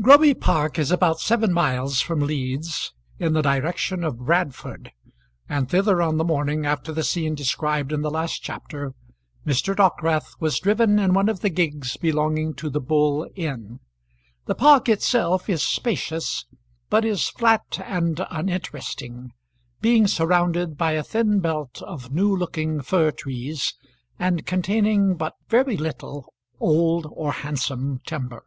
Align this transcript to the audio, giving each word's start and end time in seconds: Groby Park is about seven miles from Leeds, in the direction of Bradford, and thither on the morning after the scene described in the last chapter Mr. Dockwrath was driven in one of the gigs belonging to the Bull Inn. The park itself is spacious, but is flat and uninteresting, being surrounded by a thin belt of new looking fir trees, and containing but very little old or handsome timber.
Groby 0.00 0.34
Park 0.34 0.80
is 0.80 0.90
about 0.90 1.20
seven 1.20 1.52
miles 1.52 2.00
from 2.00 2.18
Leeds, 2.18 2.92
in 3.20 3.34
the 3.34 3.40
direction 3.40 4.02
of 4.02 4.18
Bradford, 4.18 4.90
and 5.48 5.68
thither 5.70 6.02
on 6.02 6.16
the 6.16 6.24
morning 6.24 6.66
after 6.66 6.90
the 6.90 7.04
scene 7.04 7.36
described 7.36 7.92
in 7.92 8.00
the 8.02 8.10
last 8.10 8.42
chapter 8.42 8.94
Mr. 9.46 9.76
Dockwrath 9.76 10.34
was 10.40 10.58
driven 10.58 10.98
in 10.98 11.14
one 11.14 11.28
of 11.28 11.38
the 11.38 11.50
gigs 11.50 11.96
belonging 11.96 12.52
to 12.54 12.68
the 12.68 12.80
Bull 12.80 13.28
Inn. 13.36 13.78
The 14.46 14.56
park 14.56 14.88
itself 14.88 15.48
is 15.48 15.62
spacious, 15.62 16.46
but 16.90 17.04
is 17.04 17.28
flat 17.28 17.78
and 17.84 18.26
uninteresting, 18.28 19.34
being 19.80 20.08
surrounded 20.08 20.76
by 20.76 20.94
a 20.94 21.04
thin 21.04 21.38
belt 21.38 21.80
of 21.82 22.10
new 22.10 22.34
looking 22.34 22.80
fir 22.80 23.12
trees, 23.12 23.74
and 24.18 24.44
containing 24.44 25.14
but 25.14 25.34
very 25.48 25.76
little 25.76 26.34
old 26.58 27.06
or 27.12 27.30
handsome 27.30 28.00
timber. 28.04 28.46